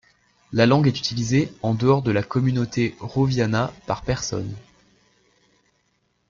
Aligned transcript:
La 0.51 0.65
langue 0.65 0.87
est 0.87 0.97
utilisée, 0.97 1.53
en 1.61 1.75
dehors 1.75 2.01
de 2.01 2.09
la 2.11 2.23
communauté 2.23 2.95
roviana, 2.99 3.71
par 3.85 4.01
personnes. 4.01 4.55